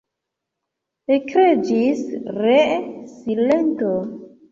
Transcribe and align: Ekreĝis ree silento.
Ekreĝis 1.15 2.01
ree 2.37 2.79
silento. 3.11 3.93